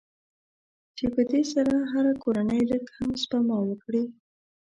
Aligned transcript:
چې 0.97 1.05
په 1.13 1.21
دې 1.31 1.41
سره 1.53 1.73
که 1.81 1.87
هره 1.91 2.13
کورنۍ 2.23 2.61
لږ 2.71 2.83
هم 2.97 3.09
سپما 3.21 3.57
وکړي. 3.65 4.03